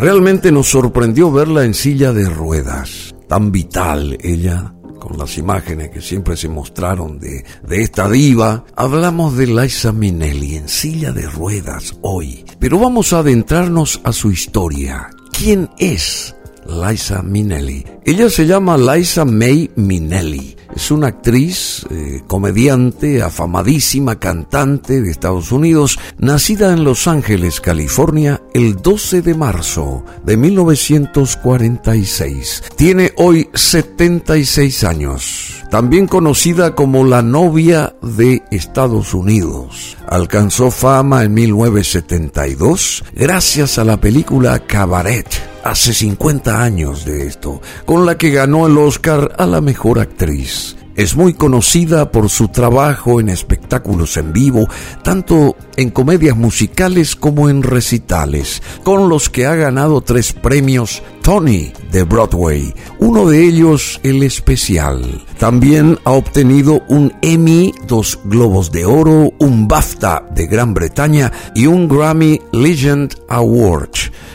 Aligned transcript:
Realmente 0.00 0.50
nos 0.50 0.70
sorprendió 0.70 1.30
verla 1.30 1.62
en 1.66 1.74
silla 1.74 2.14
de 2.14 2.26
ruedas, 2.26 3.14
tan 3.28 3.52
vital 3.52 4.16
ella, 4.22 4.72
con 4.98 5.18
las 5.18 5.36
imágenes 5.36 5.90
que 5.90 6.00
siempre 6.00 6.38
se 6.38 6.48
mostraron 6.48 7.18
de, 7.18 7.44
de 7.68 7.82
esta 7.82 8.08
diva. 8.08 8.64
Hablamos 8.76 9.36
de 9.36 9.48
Liza 9.48 9.92
Minnelli 9.92 10.56
en 10.56 10.70
silla 10.70 11.12
de 11.12 11.26
ruedas 11.28 11.98
hoy, 12.00 12.46
pero 12.58 12.78
vamos 12.78 13.12
a 13.12 13.18
adentrarnos 13.18 14.00
a 14.02 14.14
su 14.14 14.30
historia. 14.30 15.10
¿Quién 15.38 15.68
es 15.76 16.34
Liza 16.70 17.22
Minnelli? 17.22 17.84
Ella 18.04 18.30
se 18.30 18.46
llama 18.46 18.78
Liza 18.78 19.24
May 19.24 19.70
Minnelli 19.76 20.56
es 20.74 20.90
una 20.90 21.06
actriz, 21.08 21.86
eh, 21.90 22.22
comediante, 22.26 23.22
afamadísima, 23.22 24.18
cantante 24.18 25.02
de 25.02 25.10
Estados 25.10 25.52
Unidos, 25.52 25.98
nacida 26.18 26.72
en 26.72 26.84
Los 26.84 27.06
Ángeles, 27.08 27.60
California, 27.60 28.40
el 28.54 28.76
12 28.76 29.20
de 29.22 29.34
marzo 29.34 30.04
de 30.24 30.36
1946. 30.36 32.62
Tiene 32.76 33.12
hoy 33.16 33.48
76 33.52 34.84
años. 34.84 35.64
También 35.70 36.06
conocida 36.06 36.74
como 36.74 37.04
la 37.04 37.22
novia 37.22 37.94
de 38.02 38.42
Estados 38.50 39.14
Unidos. 39.14 39.96
Alcanzó 40.08 40.70
fama 40.70 41.24
en 41.24 41.34
1972 41.34 43.04
gracias 43.14 43.78
a 43.78 43.84
la 43.84 44.00
película 44.00 44.58
Cabaret 44.66 45.49
hace 45.64 45.94
50 45.94 46.62
años 46.62 47.04
de 47.04 47.26
esto, 47.26 47.60
con 47.84 48.06
la 48.06 48.16
que 48.16 48.30
ganó 48.30 48.66
el 48.66 48.78
Oscar 48.78 49.34
a 49.38 49.46
la 49.46 49.60
mejor 49.60 49.98
actriz. 49.98 50.76
Es 50.96 51.16
muy 51.16 51.32
conocida 51.32 52.10
por 52.10 52.28
su 52.28 52.48
trabajo 52.48 53.20
en 53.20 53.28
espectáculos 53.28 54.16
en 54.16 54.32
vivo, 54.32 54.68
tanto 55.02 55.56
en 55.76 55.90
comedias 55.90 56.36
musicales 56.36 57.16
como 57.16 57.48
en 57.48 57.62
recitales, 57.62 58.62
con 58.84 59.08
los 59.08 59.30
que 59.30 59.46
ha 59.46 59.54
ganado 59.54 60.02
tres 60.02 60.34
premios 60.34 61.02
Tony 61.22 61.72
de 61.90 62.02
Broadway, 62.02 62.74
uno 62.98 63.26
de 63.26 63.44
ellos 63.46 64.00
el 64.02 64.22
especial. 64.22 65.24
También 65.38 65.98
ha 66.04 66.10
obtenido 66.10 66.82
un 66.88 67.14
Emmy, 67.22 67.72
dos 67.86 68.18
Globos 68.24 68.70
de 68.72 68.84
Oro, 68.84 69.32
un 69.38 69.68
BAFTA 69.68 70.24
de 70.34 70.46
Gran 70.48 70.74
Bretaña 70.74 71.32
y 71.54 71.66
un 71.66 71.88
Grammy 71.88 72.40
Legend 72.52 73.14
Award, 73.28 73.90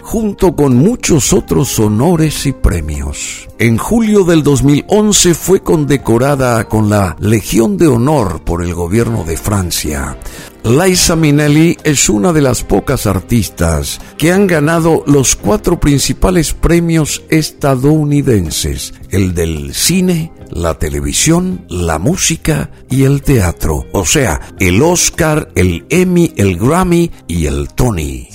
junto 0.06 0.56
con 0.56 0.78
muchos 0.78 1.34
otros 1.34 1.80
honores 1.80 2.46
y 2.46 2.54
premios. 2.54 3.50
En 3.58 3.80
julio 3.80 4.24
del 4.24 4.44
2011 4.44 5.34
fue 5.34 5.64
condecorada 5.64 6.66
con 6.66 6.92
la 6.92 7.16
Legión 7.20 7.76
de 7.76 7.88
Honor 7.88 8.44
por 8.44 8.64
el 8.64 8.76
gobierno 8.76 9.24
de 9.24 9.36
Francia. 9.36 10.16
Liza 10.64 11.16
Minnelli 11.16 11.76
es 11.84 12.08
una 12.08 12.34
de 12.34 12.42
las 12.42 12.64
pocas 12.64 13.08
artistas 13.08 14.00
que 14.18 14.32
han 14.32 14.46
ganado 14.46 15.04
los 15.08 15.36
cuatro 15.36 15.80
principales 15.80 16.54
premios 16.54 17.24
estadounidenses, 17.30 18.94
el 19.10 19.34
del 19.34 19.74
cine, 19.74 20.32
la 20.52 20.76
televisión, 20.76 21.66
la 21.68 21.98
música 21.98 22.70
y 22.92 23.04
el 23.06 23.24
teatro, 23.24 23.86
o 23.92 24.06
sea, 24.06 24.40
el 24.60 24.82
Oscar, 24.84 25.50
el 25.56 25.86
Emmy, 25.90 26.32
el 26.38 26.58
Grammy 26.58 27.12
y 27.28 27.48
el 27.48 27.70
Tony. 27.70 28.30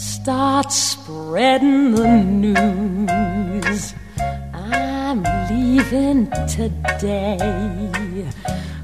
Spreading 1.31 1.95
the 1.95 2.09
news. 2.43 3.95
I'm 4.53 5.23
leaving 5.49 6.29
today. 6.49 7.39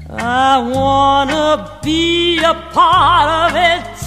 I 0.09 0.57
wanna 0.73 1.77
be 1.83 2.37
a 2.37 2.53
part 2.71 3.27
of 3.43 3.51
it. 3.73 3.97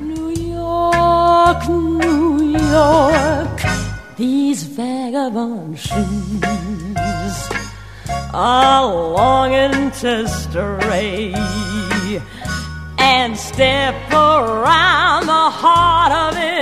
New 0.00 0.30
York, 0.30 1.68
New 1.68 2.58
York, 2.58 3.60
these 4.16 4.64
vagabond 4.64 5.78
shoes 5.78 7.36
are 8.34 8.84
longing 8.92 9.92
to 10.02 10.26
stray 10.26 11.32
and 12.98 13.38
step 13.38 13.94
around 14.12 15.26
the 15.26 15.46
heart 15.62 16.12
of 16.26 16.36
it. 16.36 16.59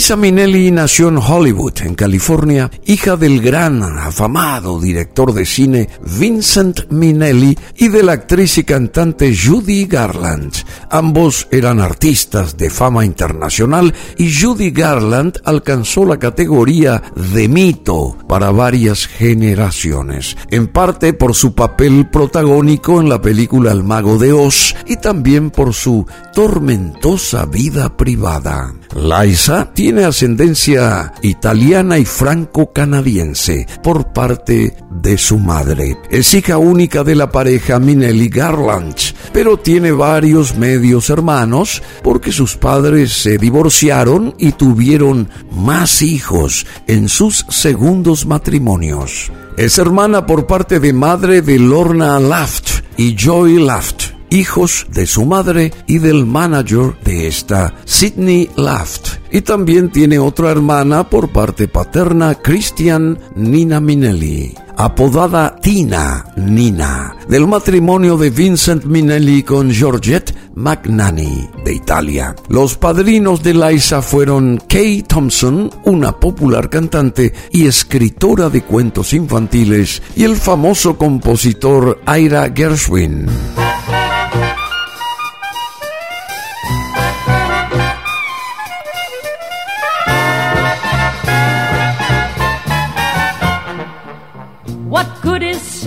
Liza 0.00 0.16
Minnelli 0.16 0.70
nació 0.70 1.08
en 1.08 1.18
Hollywood, 1.18 1.82
en 1.82 1.94
California, 1.94 2.70
hija 2.86 3.18
del 3.18 3.42
gran, 3.42 3.82
afamado 3.82 4.80
director 4.80 5.34
de 5.34 5.44
cine 5.44 5.90
Vincent 6.18 6.90
Minnelli 6.90 7.54
y 7.76 7.88
de 7.88 8.02
la 8.02 8.12
actriz 8.12 8.56
y 8.56 8.64
cantante 8.64 9.36
Judy 9.36 9.84
Garland. 9.84 10.54
Ambos 10.90 11.48
eran 11.50 11.80
artistas 11.80 12.56
de 12.56 12.70
fama 12.70 13.04
internacional 13.04 13.92
y 14.16 14.32
Judy 14.32 14.70
Garland 14.70 15.38
alcanzó 15.44 16.06
la 16.06 16.18
categoría 16.18 17.02
de 17.14 17.46
mito 17.48 18.16
para 18.26 18.52
varias 18.52 19.06
generaciones, 19.06 20.34
en 20.50 20.68
parte 20.68 21.12
por 21.12 21.34
su 21.34 21.54
papel 21.54 22.08
protagónico 22.08 23.02
en 23.02 23.10
la 23.10 23.20
película 23.20 23.70
El 23.70 23.84
Mago 23.84 24.16
de 24.16 24.32
Oz 24.32 24.74
y 24.86 24.96
también 24.96 25.50
por 25.50 25.74
su 25.74 26.06
tormentosa 26.32 27.44
vida 27.44 27.94
privada. 27.98 28.79
Liza 28.94 29.72
tiene 29.72 30.04
ascendencia 30.04 31.12
italiana 31.22 31.98
y 31.98 32.04
franco-canadiense 32.04 33.66
por 33.82 34.12
parte 34.12 34.76
de 34.90 35.16
su 35.16 35.38
madre. 35.38 35.96
Es 36.10 36.34
hija 36.34 36.58
única 36.58 37.04
de 37.04 37.14
la 37.14 37.30
pareja 37.30 37.78
Minelli 37.78 38.28
Garland, 38.28 38.96
pero 39.32 39.56
tiene 39.58 39.92
varios 39.92 40.56
medios 40.56 41.08
hermanos 41.08 41.82
porque 42.02 42.32
sus 42.32 42.56
padres 42.56 43.12
se 43.12 43.38
divorciaron 43.38 44.34
y 44.38 44.52
tuvieron 44.52 45.28
más 45.52 46.02
hijos 46.02 46.66
en 46.86 47.08
sus 47.08 47.46
segundos 47.48 48.26
matrimonios. 48.26 49.30
Es 49.56 49.78
hermana 49.78 50.26
por 50.26 50.46
parte 50.46 50.80
de 50.80 50.92
madre 50.92 51.42
de 51.42 51.58
Lorna 51.58 52.18
Laft 52.18 52.82
y 52.96 53.14
Joy 53.14 53.58
Laft 53.64 54.19
hijos 54.30 54.86
de 54.92 55.06
su 55.06 55.24
madre 55.26 55.72
y 55.86 55.98
del 55.98 56.26
manager 56.26 56.96
de 57.04 57.26
esta, 57.26 57.74
Sidney 57.84 58.48
Laft. 58.56 59.20
Y 59.30 59.42
también 59.42 59.90
tiene 59.90 60.18
otra 60.18 60.50
hermana 60.50 61.08
por 61.08 61.30
parte 61.30 61.68
paterna, 61.68 62.34
Christian 62.34 63.18
Nina 63.36 63.80
Minelli, 63.80 64.54
apodada 64.76 65.56
Tina 65.60 66.24
Nina, 66.36 67.14
del 67.28 67.46
matrimonio 67.46 68.16
de 68.16 68.30
Vincent 68.30 68.84
Minelli 68.84 69.42
con 69.42 69.70
Georgette 69.70 70.34
McNanny 70.54 71.48
de 71.64 71.74
Italia. 71.74 72.34
Los 72.48 72.76
padrinos 72.76 73.42
de 73.42 73.54
Liza 73.54 74.02
fueron 74.02 74.60
Kay 74.68 75.02
Thompson, 75.02 75.70
una 75.84 76.18
popular 76.18 76.68
cantante 76.68 77.32
y 77.52 77.66
escritora 77.66 78.50
de 78.50 78.62
cuentos 78.62 79.12
infantiles, 79.12 80.02
y 80.16 80.24
el 80.24 80.36
famoso 80.36 80.96
compositor 80.96 82.00
Ira 82.06 82.52
Gershwin. 82.54 83.26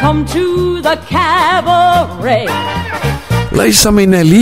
Come 0.00 0.24
to 0.32 0.80
the 0.80 0.96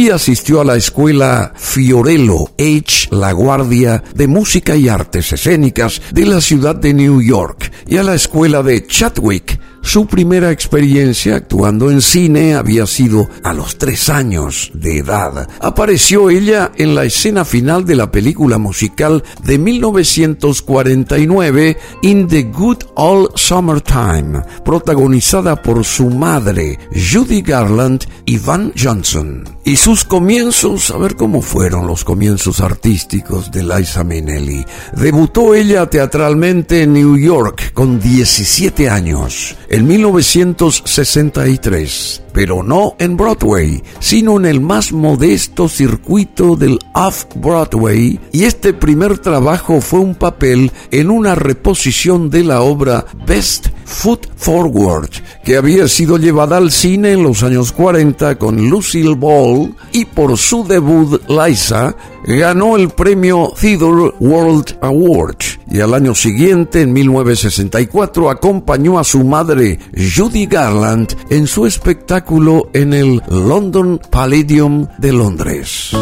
asistió 0.08 0.60
a 0.60 0.64
la 0.64 0.76
escuela 0.76 1.52
Fiorello 1.56 2.50
H. 2.56 3.08
La 3.10 3.32
Guardia 3.32 4.04
de 4.14 4.28
Música 4.28 4.76
y 4.76 4.88
Artes 4.88 5.32
Escénicas 5.32 6.00
de 6.12 6.26
la 6.26 6.40
ciudad 6.40 6.76
de 6.76 6.94
New 6.94 7.20
York 7.20 7.72
y 7.88 7.96
a 7.96 8.04
la 8.04 8.14
escuela 8.14 8.62
de 8.62 8.86
Chadwick 8.86 9.58
Su 9.88 10.06
primera 10.06 10.52
experiencia 10.52 11.34
actuando 11.36 11.90
en 11.90 12.02
cine 12.02 12.54
había 12.54 12.86
sido 12.86 13.26
a 13.42 13.54
los 13.54 13.78
tres 13.78 14.10
años 14.10 14.70
de 14.74 14.98
edad. 14.98 15.48
Apareció 15.62 16.28
ella 16.28 16.72
en 16.76 16.94
la 16.94 17.04
escena 17.04 17.46
final 17.46 17.86
de 17.86 17.96
la 17.96 18.10
película 18.10 18.58
musical 18.58 19.24
de 19.44 19.56
1949 19.56 21.78
In 22.02 22.28
the 22.28 22.42
Good 22.42 22.84
Old 22.96 23.30
Summertime, 23.34 24.42
protagonizada 24.62 25.62
por 25.62 25.82
su 25.86 26.10
madre 26.10 26.78
Judy 26.92 27.40
Garland 27.40 28.04
y 28.26 28.36
Van 28.36 28.74
Johnson. 28.78 29.57
Y 29.68 29.76
sus 29.76 30.02
comienzos, 30.02 30.90
a 30.90 30.96
ver 30.96 31.14
cómo 31.14 31.42
fueron 31.42 31.86
los 31.86 32.02
comienzos 32.02 32.60
artísticos 32.60 33.50
de 33.50 33.62
Liza 33.62 34.02
Minnelli. 34.02 34.64
Debutó 34.96 35.54
ella 35.54 35.84
teatralmente 35.84 36.84
en 36.84 36.94
New 36.94 37.18
York 37.18 37.74
con 37.74 38.00
17 38.00 38.88
años, 38.88 39.58
en 39.68 39.86
1963 39.86 42.22
pero 42.38 42.62
no 42.62 42.94
en 43.00 43.16
Broadway, 43.16 43.82
sino 43.98 44.36
en 44.36 44.46
el 44.46 44.60
más 44.60 44.92
modesto 44.92 45.68
circuito 45.68 46.54
del 46.54 46.78
Off-Broadway, 46.94 48.20
y 48.30 48.44
este 48.44 48.72
primer 48.72 49.18
trabajo 49.18 49.80
fue 49.80 49.98
un 49.98 50.14
papel 50.14 50.70
en 50.92 51.10
una 51.10 51.34
reposición 51.34 52.30
de 52.30 52.44
la 52.44 52.60
obra 52.60 53.04
Best 53.26 53.70
Foot 53.88 54.26
Forward, 54.36 55.10
que 55.42 55.56
había 55.56 55.88
sido 55.88 56.18
llevada 56.18 56.58
al 56.58 56.70
cine 56.70 57.12
en 57.12 57.22
los 57.22 57.42
años 57.42 57.72
40 57.72 58.36
con 58.36 58.68
Lucille 58.68 59.16
Ball, 59.16 59.74
y 59.92 60.04
por 60.04 60.36
su 60.36 60.62
debut 60.64 61.20
Liza 61.28 61.96
ganó 62.26 62.76
el 62.76 62.90
premio 62.90 63.52
Theodore 63.58 64.14
World 64.20 64.78
Award 64.82 65.58
y 65.70 65.80
al 65.80 65.94
año 65.94 66.14
siguiente, 66.14 66.80
en 66.80 66.92
1964, 66.92 68.30
acompañó 68.30 68.98
a 68.98 69.04
su 69.04 69.22
madre 69.24 69.78
Judy 69.92 70.46
Garland 70.46 71.14
en 71.30 71.46
su 71.46 71.66
espectáculo 71.66 72.70
en 72.72 72.94
el 72.94 73.22
London 73.28 74.00
Palladium 74.10 74.86
de 74.98 75.12
Londres. 75.12 75.92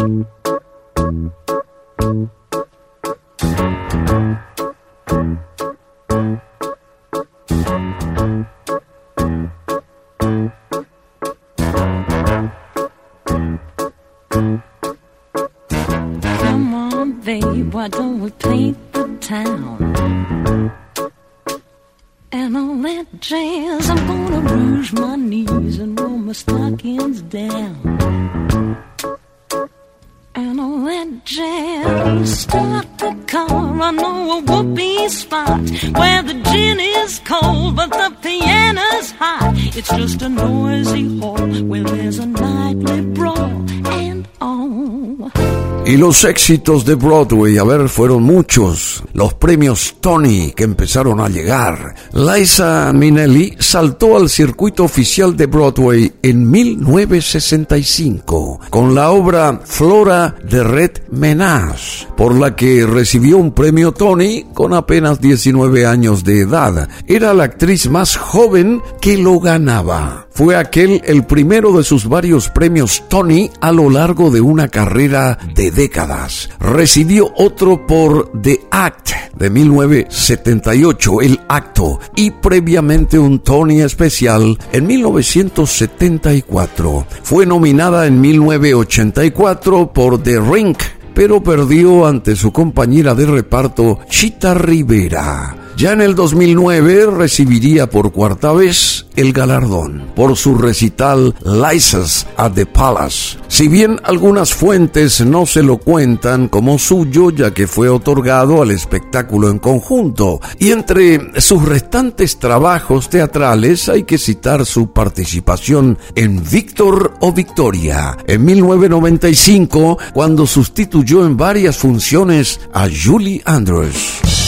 Los 46.07 46.23
éxitos 46.23 46.85
de 46.85 46.95
Broadway, 46.95 47.57
a 47.57 47.65
ver, 47.65 47.89
fueron 47.89 48.23
muchos. 48.23 49.03
Los 49.11 49.33
premios 49.33 49.97
Tony 49.99 50.53
que 50.55 50.63
empezaron 50.63 51.19
a 51.19 51.27
llegar. 51.27 51.95
Liza 52.13 52.93
Minnelli 52.93 53.57
saltó 53.59 54.15
al 54.15 54.29
circuito 54.29 54.85
oficial 54.85 55.35
de 55.35 55.47
Broadway 55.47 56.13
en 56.21 56.49
1965 56.49 58.61
con 58.69 58.95
la 58.95 59.11
obra 59.11 59.59
Flora 59.65 60.33
de 60.49 60.63
Red 60.63 60.91
Menage, 61.11 62.07
por 62.15 62.33
la 62.33 62.55
que 62.55 62.85
recibió 62.85 63.37
un 63.37 63.51
premio 63.51 63.91
Tony 63.91 64.45
con 64.53 64.73
apenas 64.73 65.19
19 65.19 65.85
años 65.85 66.23
de 66.23 66.39
edad. 66.39 66.87
Era 67.05 67.33
la 67.33 67.43
actriz 67.43 67.89
más 67.89 68.15
joven 68.15 68.81
que 69.01 69.17
lo 69.17 69.41
ganaba. 69.41 70.26
Fue 70.37 70.55
aquel 70.55 71.01
el 71.05 71.25
primero 71.25 71.75
de 71.75 71.83
sus 71.83 72.07
varios 72.07 72.49
premios 72.49 73.03
Tony 73.09 73.49
a 73.59 73.71
lo 73.71 73.89
largo 73.89 74.29
de 74.29 74.39
una 74.39 74.67
carrera 74.67 75.39
de 75.55 75.71
décadas. 75.71 76.51
Recibió 76.59 77.33
otro 77.37 77.87
por 77.87 78.31
The 78.39 78.67
Act 78.69 79.09
de 79.35 79.49
1978, 79.49 81.21
El 81.21 81.39
Acto, 81.49 81.99
y 82.15 82.29
previamente 82.29 83.17
un 83.17 83.39
Tony 83.39 83.81
especial 83.81 84.59
en 84.73 84.85
1974. 84.85 87.07
Fue 87.23 87.47
nominada 87.47 88.05
en 88.05 88.21
1984 88.21 89.91
por 89.91 90.21
The 90.21 90.39
Ring, 90.39 90.77
pero 91.15 91.41
perdió 91.41 92.05
ante 92.05 92.35
su 92.35 92.51
compañera 92.51 93.15
de 93.15 93.25
reparto 93.25 94.01
Chita 94.07 94.53
Rivera. 94.53 95.66
Ya 95.77 95.91
en 95.91 96.01
el 96.01 96.15
2009 96.15 97.05
recibiría 97.11 97.87
por 97.87 98.11
cuarta 98.11 98.51
vez 98.51 99.05
el 99.15 99.31
galardón 99.31 100.11
por 100.15 100.35
su 100.35 100.55
recital 100.55 101.35
License 101.45 102.25
at 102.35 102.53
the 102.53 102.65
Palace. 102.65 103.37
Si 103.47 103.67
bien 103.67 103.99
algunas 104.03 104.55
fuentes 104.55 105.23
no 105.23 105.45
se 105.45 105.61
lo 105.61 105.77
cuentan 105.77 106.47
como 106.47 106.79
suyo 106.79 107.29
ya 107.29 107.53
que 107.53 107.67
fue 107.67 107.89
otorgado 107.89 108.63
al 108.63 108.71
espectáculo 108.71 109.51
en 109.51 109.59
conjunto, 109.59 110.41
y 110.57 110.71
entre 110.71 111.39
sus 111.39 111.63
restantes 111.63 112.39
trabajos 112.39 113.07
teatrales 113.07 113.87
hay 113.87 114.01
que 114.01 114.17
citar 114.17 114.65
su 114.65 114.91
participación 114.91 115.99
en 116.15 116.43
Víctor 116.43 117.13
o 117.19 117.31
Victoria 117.31 118.17
en 118.25 118.43
1995 118.43 119.99
cuando 120.11 120.47
sustituyó 120.47 121.23
en 121.23 121.37
varias 121.37 121.77
funciones 121.77 122.61
a 122.73 122.87
Julie 122.89 123.43
Andrews. 123.45 124.46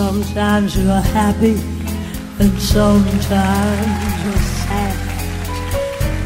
Sometimes 0.00 0.70
you're 0.78 1.06
happy 1.20 1.56
and 2.40 2.54
sometimes 2.58 4.24
you're 4.24 4.44
sad. 4.64 4.96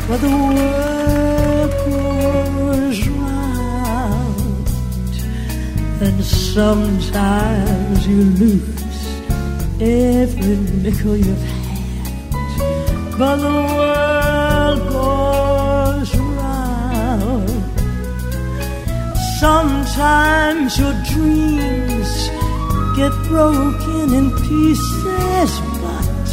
But 0.07 0.19
the 0.21 0.35
world 0.55 1.71
goes 1.85 2.99
round, 3.09 4.67
and 6.07 6.25
sometimes 6.25 8.07
you 8.07 8.21
lose 8.43 9.07
every 9.81 10.57
nickel 10.85 11.17
you've 11.17 11.47
had. 11.51 13.19
But 13.19 13.37
the 13.47 13.57
world 13.75 14.81
goes 14.99 16.11
round. 16.39 17.51
Sometimes 19.41 20.79
your 20.79 20.95
dreams 21.11 22.44
get 22.97 23.13
broken 23.29 24.15
in 24.15 24.31
pieces, 24.47 25.51
but 25.83 26.31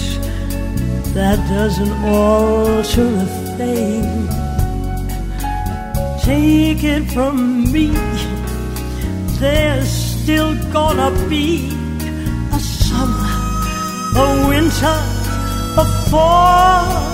that 1.14 1.38
doesn't 1.50 1.94
alter 2.06 3.08
a 3.08 3.28
thing. 3.58 4.06
Take 6.24 6.84
it 6.84 7.12
from 7.12 7.72
me, 7.72 7.88
there's 9.40 9.90
still 9.90 10.56
gonna 10.72 11.12
be 11.28 11.70
a 12.54 12.60
summer, 12.60 13.34
a 14.16 14.48
winter, 14.48 14.98
a 15.78 15.86
fall. 16.10 17.12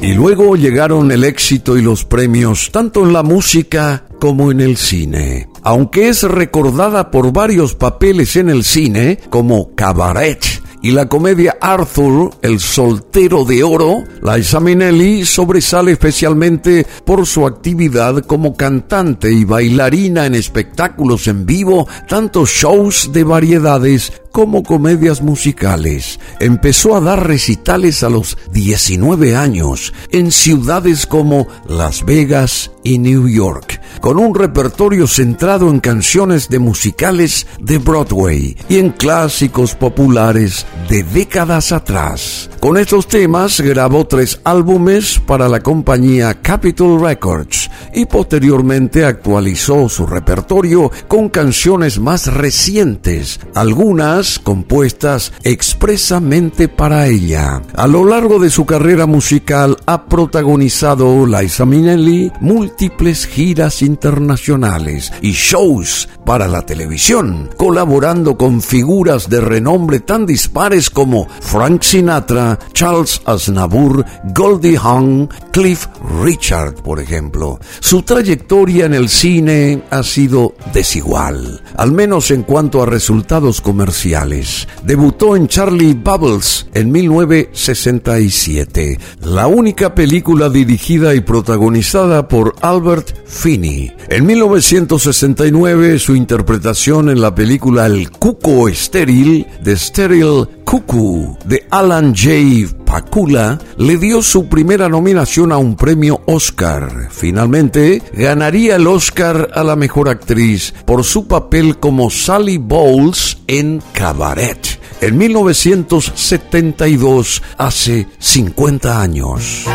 Y 0.00 0.12
luego 0.12 0.54
llegaron 0.54 1.10
el 1.12 1.24
éxito 1.24 1.78
y 1.78 1.82
los 1.82 2.04
premios 2.04 2.70
tanto 2.70 3.04
en 3.04 3.14
la 3.14 3.22
música 3.22 4.04
como 4.20 4.50
en 4.50 4.60
el 4.60 4.76
cine. 4.76 5.48
Aunque 5.64 6.08
es 6.08 6.22
recordada 6.22 7.10
por 7.10 7.32
varios 7.32 7.74
papeles 7.74 8.36
en 8.36 8.50
el 8.50 8.64
cine, 8.64 9.18
como 9.30 9.74
Cabaret, 9.74 10.44
y 10.82 10.90
la 10.90 11.08
comedia 11.08 11.56
Arthur, 11.58 12.32
el 12.42 12.60
soltero 12.60 13.46
de 13.46 13.64
oro, 13.64 14.04
Liza 14.22 14.60
Minnelli 14.60 15.24
sobresale 15.24 15.92
especialmente 15.92 16.86
por 17.06 17.24
su 17.24 17.46
actividad 17.46 18.22
como 18.26 18.54
cantante 18.54 19.32
y 19.32 19.46
bailarina 19.46 20.26
en 20.26 20.34
espectáculos 20.34 21.26
en 21.28 21.46
vivo, 21.46 21.88
tanto 22.06 22.44
shows 22.44 23.10
de 23.14 23.24
variedades 23.24 24.12
como 24.34 24.64
comedias 24.64 25.22
musicales. 25.22 26.18
Empezó 26.40 26.96
a 26.96 27.00
dar 27.00 27.24
recitales 27.24 28.02
a 28.02 28.08
los 28.08 28.36
19 28.50 29.36
años 29.36 29.94
en 30.10 30.32
ciudades 30.32 31.06
como 31.06 31.46
Las 31.68 32.04
Vegas 32.04 32.72
y 32.82 32.98
New 32.98 33.28
York, 33.28 33.80
con 34.00 34.18
un 34.18 34.34
repertorio 34.34 35.06
centrado 35.06 35.70
en 35.70 35.78
canciones 35.78 36.48
de 36.48 36.58
musicales 36.58 37.46
de 37.60 37.78
Broadway 37.78 38.56
y 38.68 38.78
en 38.78 38.90
clásicos 38.90 39.76
populares 39.76 40.66
de 40.88 41.04
décadas 41.04 41.70
atrás. 41.70 42.50
Con 42.58 42.76
estos 42.76 43.06
temas 43.06 43.60
grabó 43.60 44.04
tres 44.04 44.40
álbumes 44.42 45.20
para 45.24 45.48
la 45.48 45.60
compañía 45.60 46.34
Capitol 46.42 47.00
Records 47.00 47.70
y 47.94 48.06
posteriormente 48.06 49.04
actualizó 49.04 49.88
su 49.88 50.06
repertorio 50.06 50.90
con 51.08 51.28
canciones 51.28 51.98
más 51.98 52.26
recientes, 52.26 53.40
algunas 53.54 54.38
compuestas 54.38 55.32
expresamente 55.42 56.68
para 56.68 57.06
ella. 57.06 57.62
A 57.74 57.86
lo 57.86 58.04
largo 58.04 58.38
de 58.38 58.50
su 58.50 58.66
carrera 58.66 59.06
musical 59.06 59.76
ha 59.86 60.06
protagonizado 60.06 61.26
Liza 61.26 61.64
Minnelli 61.64 62.32
múltiples 62.40 63.26
giras 63.26 63.82
internacionales 63.82 65.12
y 65.20 65.32
shows 65.32 66.08
para 66.24 66.48
la 66.48 66.62
televisión, 66.62 67.50
colaborando 67.56 68.36
con 68.36 68.62
figuras 68.62 69.28
de 69.28 69.40
renombre 69.40 70.00
tan 70.00 70.26
dispares 70.26 70.90
como 70.90 71.28
Frank 71.40 71.82
Sinatra, 71.82 72.58
Charles 72.72 73.20
Aznavour, 73.24 74.04
Goldie 74.34 74.78
Hawn, 74.78 75.28
Cliff 75.52 75.86
Richard, 76.22 76.74
por 76.82 77.00
ejemplo. 77.00 77.58
Su 77.84 78.00
trayectoria 78.00 78.86
en 78.86 78.94
el 78.94 79.10
cine 79.10 79.82
ha 79.90 80.02
sido 80.02 80.54
desigual, 80.72 81.62
al 81.76 81.92
menos 81.92 82.30
en 82.30 82.42
cuanto 82.42 82.82
a 82.82 82.86
resultados 82.86 83.60
comerciales. 83.60 84.66
Debutó 84.84 85.36
en 85.36 85.48
Charlie 85.48 85.92
Bubbles 85.92 86.66
en 86.72 86.90
1967, 86.90 88.98
la 89.20 89.48
única 89.48 89.94
película 89.94 90.48
dirigida 90.48 91.14
y 91.14 91.20
protagonizada 91.20 92.26
por 92.26 92.54
Albert 92.62 93.26
Finney. 93.26 93.92
En 94.08 94.24
1969, 94.24 95.98
su 95.98 96.16
interpretación 96.16 97.10
en 97.10 97.20
la 97.20 97.34
película 97.34 97.84
El 97.84 98.10
Cuco 98.10 98.66
Estéril 98.66 99.46
de 99.62 99.76
Steril 99.76 100.48
Cuckoo 100.64 101.38
de 101.44 101.66
Alan 101.70 102.14
J. 102.14 102.74
Pakula 102.84 103.58
le 103.76 103.96
dio 103.96 104.22
su 104.22 104.48
primera 104.48 104.88
nominación 104.88 105.52
a 105.52 105.58
un 105.58 105.76
premio 105.76 106.22
Oscar. 106.26 107.08
Finalmente, 107.10 108.02
ganaría 108.12 108.76
el 108.76 108.86
Oscar 108.86 109.50
a 109.54 109.62
la 109.62 109.76
mejor 109.76 110.08
actriz 110.08 110.74
por 110.84 111.04
su 111.04 111.26
papel 111.26 111.78
como 111.78 112.10
Sally 112.10 112.58
Bowles 112.58 113.38
en 113.46 113.82
Cabaret 113.92 114.84
en 115.04 115.18
1972, 115.18 117.42
hace 117.58 118.06
50 118.18 119.02
años. 119.02 119.66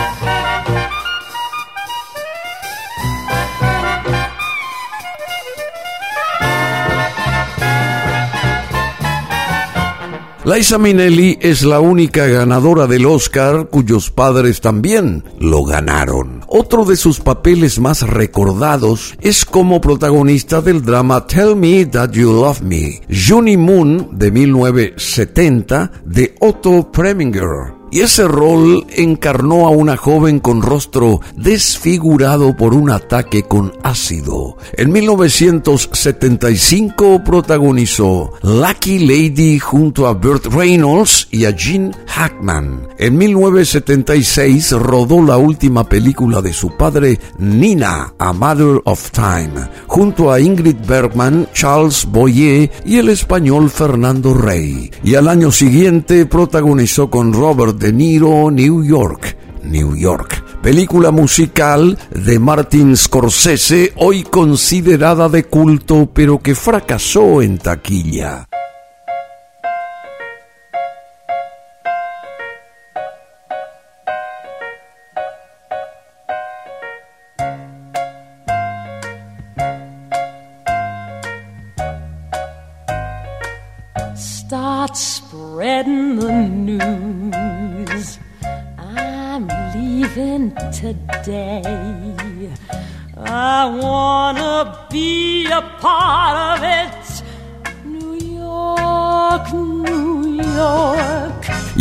Liza 10.45 10.77
Minnelli 10.77 11.37
es 11.41 11.63
la 11.63 11.81
única 11.81 12.25
ganadora 12.27 12.87
del 12.87 13.05
Oscar 13.05 13.67
cuyos 13.69 14.09
padres 14.09 14.61
también 14.61 15.25
lo 15.37 15.65
ganaron. 15.65 16.45
Otro 16.47 16.85
de 16.85 16.95
sus 16.95 17.19
papeles 17.19 17.77
más 17.79 18.03
recordados 18.03 19.15
es 19.19 19.43
como 19.43 19.81
protagonista 19.81 20.61
del 20.61 20.81
drama 20.81 21.27
Tell 21.27 21.57
Me 21.57 21.85
That 21.85 22.11
You 22.11 22.31
Love 22.31 22.61
Me, 22.61 23.01
Junie 23.09 23.57
Moon 23.57 24.11
de 24.13 24.31
1970 24.31 25.91
de 26.05 26.35
Otto 26.39 26.89
Preminger 26.89 27.78
y 27.91 28.01
ese 28.01 28.27
rol 28.27 28.85
encarnó 28.89 29.67
a 29.67 29.69
una 29.69 29.95
joven 29.97 30.39
con 30.39 30.61
rostro 30.61 31.21
desfigurado 31.35 32.55
por 32.55 32.73
un 32.73 32.91
ataque 32.91 33.43
con 33.43 33.73
ácido. 33.83 34.55
En 34.73 34.91
1975 34.91 37.23
protagonizó 37.23 38.31
Lucky 38.41 38.99
Lady 38.99 39.59
junto 39.59 40.07
a 40.07 40.13
Burt 40.13 40.45
Reynolds 40.47 41.27
y 41.31 41.45
a 41.45 41.53
Gene 41.53 41.91
Hackman. 42.07 42.87
En 42.97 43.17
1976 43.17 44.71
rodó 44.73 45.23
la 45.23 45.37
última 45.37 45.83
película 45.83 46.41
de 46.41 46.53
su 46.53 46.75
padre, 46.75 47.19
Nina, 47.37 48.13
A 48.17 48.33
Mother 48.33 48.81
of 48.85 49.11
Time, 49.11 49.69
junto 49.87 50.31
a 50.31 50.39
Ingrid 50.39 50.77
Bergman, 50.87 51.47
Charles 51.53 52.05
Boyer 52.05 52.71
y 52.85 52.97
el 52.97 53.09
español 53.09 53.69
Fernando 53.69 54.33
Rey. 54.33 54.89
Y 55.03 55.15
al 55.15 55.27
año 55.27 55.51
siguiente 55.51 56.25
protagonizó 56.25 57.09
con 57.09 57.33
Robert 57.33 57.78
de 57.79 57.93
Niro, 57.93 58.51
New 58.51 58.83
York, 58.83 59.37
New 59.63 59.95
York. 59.95 60.43
Película 60.61 61.11
musical 61.11 61.97
de 62.11 62.37
Martin 62.37 62.97
Scorsese, 62.97 63.93
hoy 63.95 64.23
considerada 64.23 65.29
de 65.29 65.45
culto, 65.45 66.09
pero 66.13 66.39
que 66.39 66.55
fracasó 66.55 67.41
en 67.41 67.57
taquilla. 67.57 68.48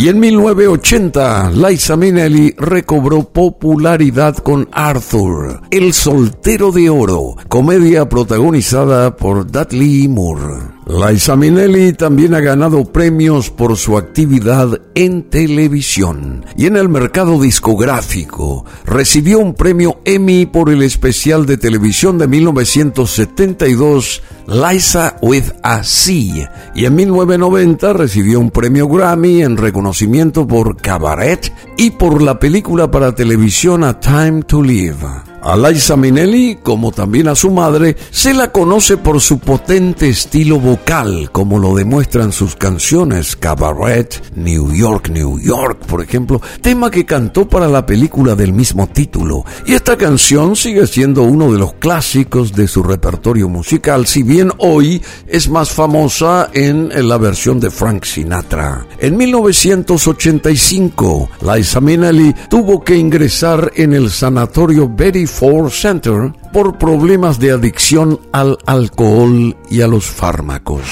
En 0.08 0.20
1980, 0.20 1.50
Liza 1.50 1.94
Minnelli 1.94 2.54
recobró 2.56 3.24
popularidad 3.24 4.38
con 4.38 4.66
Arthur, 4.72 5.60
El 5.70 5.92
soltero 5.92 6.72
de 6.72 6.88
oro, 6.88 7.36
comedia 7.50 8.08
protagonizada 8.08 9.14
por 9.14 9.46
Dudley 9.52 10.08
Moore. 10.08 10.77
Liza 10.88 11.36
Minnelli 11.36 11.92
también 11.92 12.32
ha 12.32 12.40
ganado 12.40 12.82
premios 12.82 13.50
por 13.50 13.76
su 13.76 13.98
actividad 13.98 14.80
en 14.94 15.24
televisión 15.24 16.46
y 16.56 16.64
en 16.64 16.76
el 16.78 16.88
mercado 16.88 17.38
discográfico. 17.38 18.64
Recibió 18.86 19.38
un 19.38 19.52
premio 19.52 20.00
Emmy 20.06 20.46
por 20.46 20.70
el 20.70 20.82
especial 20.82 21.44
de 21.44 21.58
televisión 21.58 22.16
de 22.16 22.26
1972 22.26 24.22
Liza 24.46 25.18
with 25.20 25.50
a 25.62 25.84
C 25.84 26.48
y 26.74 26.86
en 26.86 26.94
1990 26.94 27.92
recibió 27.92 28.40
un 28.40 28.50
premio 28.50 28.88
Grammy 28.88 29.42
en 29.42 29.58
reconocimiento 29.58 30.46
por 30.46 30.80
Cabaret 30.80 31.52
y 31.76 31.90
por 31.90 32.22
la 32.22 32.38
película 32.38 32.90
para 32.90 33.14
televisión 33.14 33.84
A 33.84 34.00
Time 34.00 34.42
to 34.44 34.62
Live. 34.62 35.27
A 35.40 35.56
Liza 35.56 35.96
Minnelli, 35.96 36.58
como 36.62 36.90
también 36.90 37.28
a 37.28 37.36
su 37.36 37.50
madre, 37.50 37.96
se 38.10 38.34
la 38.34 38.50
conoce 38.50 38.96
por 38.96 39.20
su 39.20 39.38
potente 39.38 40.08
estilo 40.08 40.58
vocal, 40.58 41.30
como 41.30 41.60
lo 41.60 41.76
demuestran 41.76 42.32
sus 42.32 42.56
canciones 42.56 43.36
Cabaret, 43.36 44.20
New 44.34 44.74
York, 44.74 45.10
New 45.10 45.38
York, 45.38 45.78
por 45.86 46.02
ejemplo, 46.02 46.42
tema 46.60 46.90
que 46.90 47.06
cantó 47.06 47.48
para 47.48 47.68
la 47.68 47.86
película 47.86 48.34
del 48.34 48.52
mismo 48.52 48.88
título. 48.88 49.44
Y 49.64 49.74
esta 49.74 49.96
canción 49.96 50.56
sigue 50.56 50.88
siendo 50.88 51.22
uno 51.22 51.52
de 51.52 51.58
los 51.58 51.74
clásicos 51.74 52.52
de 52.52 52.66
su 52.66 52.82
repertorio 52.82 53.48
musical, 53.48 54.06
si 54.06 54.24
bien 54.24 54.50
hoy 54.58 55.00
es 55.28 55.48
más 55.48 55.70
famosa 55.70 56.50
en 56.52 56.90
la 57.08 57.16
versión 57.16 57.60
de 57.60 57.70
Frank 57.70 58.02
Sinatra. 58.04 58.88
En 58.98 59.16
1985, 59.16 61.30
Liza 61.42 61.80
Minnelli 61.80 62.34
tuvo 62.50 62.82
que 62.82 62.96
ingresar 62.96 63.70
en 63.76 63.94
el 63.94 64.10
sanatorio 64.10 64.88
Betty 64.88 65.27
Ford 65.28 65.70
Center 65.70 66.32
por 66.52 66.78
problemas 66.78 67.38
de 67.38 67.52
adicción 67.52 68.20
al 68.32 68.58
alcohol 68.66 69.56
y 69.70 69.82
a 69.82 69.86
los 69.86 70.06
fármacos. 70.06 70.82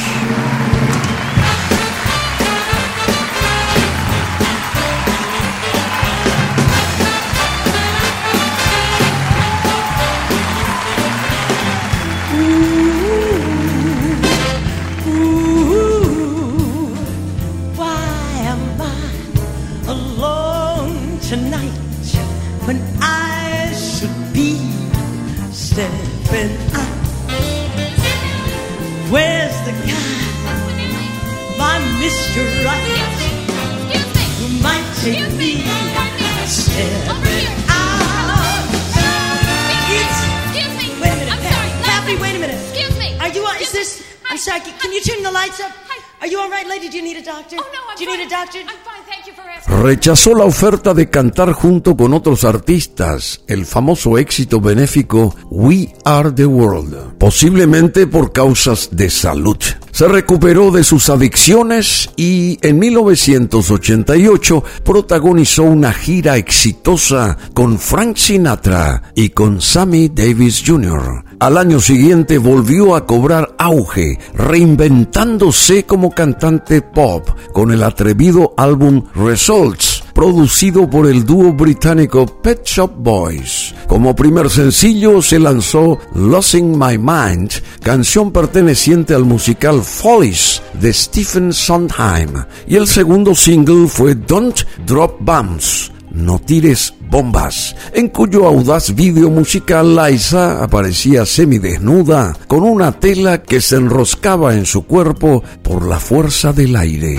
Rechazó 49.86 50.34
la 50.34 50.44
oferta 50.44 50.94
de 50.94 51.08
cantar 51.08 51.52
junto 51.52 51.96
con 51.96 52.12
otros 52.12 52.42
artistas 52.42 53.42
el 53.46 53.64
famoso 53.64 54.18
éxito 54.18 54.60
benéfico 54.60 55.32
We 55.48 55.94
Are 56.04 56.32
the 56.32 56.44
World, 56.44 57.16
posiblemente 57.18 58.08
por 58.08 58.32
causas 58.32 58.88
de 58.90 59.08
salud. 59.10 59.58
Se 59.96 60.06
recuperó 60.06 60.70
de 60.72 60.84
sus 60.84 61.08
adicciones 61.08 62.10
y 62.16 62.58
en 62.60 62.78
1988 62.78 64.62
protagonizó 64.84 65.62
una 65.62 65.90
gira 65.90 66.36
exitosa 66.36 67.38
con 67.54 67.78
Frank 67.78 68.18
Sinatra 68.18 69.04
y 69.14 69.30
con 69.30 69.62
Sammy 69.62 70.10
Davis 70.10 70.62
Jr. 70.66 71.24
Al 71.40 71.56
año 71.56 71.80
siguiente 71.80 72.36
volvió 72.36 72.94
a 72.94 73.06
cobrar 73.06 73.54
auge, 73.56 74.18
reinventándose 74.34 75.86
como 75.86 76.10
cantante 76.10 76.82
pop 76.82 77.30
con 77.54 77.70
el 77.70 77.82
atrevido 77.82 78.52
álbum 78.58 79.02
Results, 79.14 79.95
producido 80.16 80.88
por 80.88 81.06
el 81.06 81.26
dúo 81.26 81.52
británico 81.52 82.24
Pet 82.40 82.64
Shop 82.64 82.90
Boys. 82.96 83.74
Como 83.86 84.16
primer 84.16 84.48
sencillo 84.48 85.20
se 85.20 85.38
lanzó 85.38 85.98
Losing 86.14 86.70
My 86.70 86.96
Mind, 86.96 87.50
canción 87.82 88.32
perteneciente 88.32 89.12
al 89.12 89.26
musical 89.26 89.82
Follies 89.82 90.62
de 90.80 90.90
Stephen 90.94 91.52
Sondheim, 91.52 92.30
y 92.66 92.76
el 92.76 92.86
segundo 92.86 93.34
single 93.34 93.88
fue 93.88 94.14
Don't 94.14 94.62
Drop 94.86 95.18
Bombs. 95.20 95.92
No 96.10 96.38
tires 96.38 96.94
bombas, 97.10 97.76
en 97.92 98.08
cuyo 98.08 98.46
audaz 98.46 98.94
video 98.94 99.28
musical 99.28 99.94
Liza 99.94 100.64
aparecía 100.64 101.26
semidesnuda 101.26 102.34
con 102.48 102.62
una 102.62 102.90
tela 102.90 103.42
que 103.42 103.60
se 103.60 103.76
enroscaba 103.76 104.54
en 104.54 104.64
su 104.64 104.86
cuerpo 104.86 105.44
por 105.62 105.86
la 105.86 106.00
fuerza 106.00 106.54
del 106.54 106.74
aire. 106.74 107.18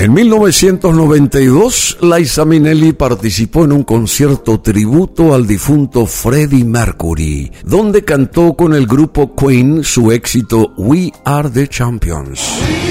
En 0.00 0.12
1992, 0.12 1.98
Liza 2.00 2.44
Minnelli 2.44 2.92
participó 2.92 3.64
en 3.64 3.72
un 3.72 3.82
concierto 3.82 4.60
tributo 4.60 5.34
al 5.34 5.44
difunto 5.44 6.06
Freddie 6.06 6.64
Mercury, 6.64 7.50
donde 7.64 8.04
cantó 8.04 8.54
con 8.54 8.74
el 8.74 8.86
grupo 8.86 9.34
Queen 9.34 9.82
su 9.82 10.12
éxito 10.12 10.72
We 10.76 11.10
Are 11.24 11.50
the 11.50 11.66
Champions. 11.66 12.87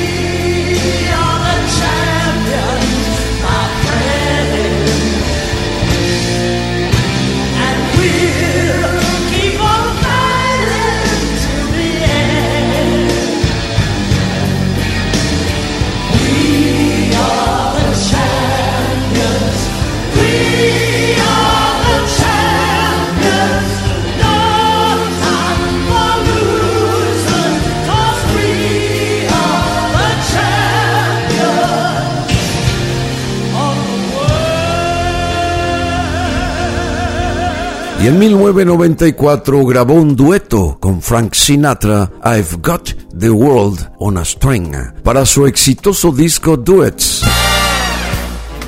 Y 38.07 38.09
en 38.09 38.19
1994 38.19 39.65
grabó 39.65 39.95
un 39.95 40.15
dueto 40.15 40.77
con 40.79 41.01
Frank 41.01 41.33
Sinatra, 41.33 42.09
I've 42.23 42.55
Got 42.61 42.91
the 43.19 43.29
World 43.29 43.85
on 43.99 44.17
a 44.17 44.23
String, 44.23 44.73
para 45.03 45.25
su 45.25 45.45
exitoso 45.45 46.13
disco 46.13 46.55
Duets. 46.55 47.21